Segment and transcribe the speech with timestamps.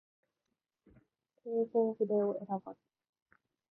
[1.43, 2.79] 弘法筆を選ばず